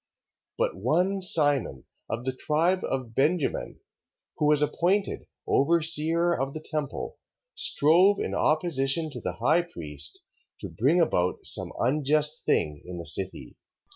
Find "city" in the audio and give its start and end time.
13.05-13.57